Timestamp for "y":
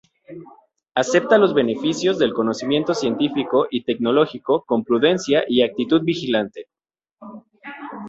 3.69-3.83, 5.47-5.61